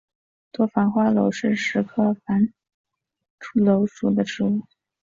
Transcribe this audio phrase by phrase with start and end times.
[0.51, 2.51] 多花繁缕是石竹科繁
[3.53, 4.65] 缕属的植物。